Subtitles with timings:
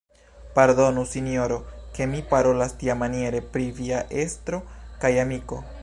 [0.53, 1.59] Pardonu, sinjoro,
[1.97, 4.65] ke mi parolas tiamaniere pri via estro
[5.05, 5.63] kaj amiko.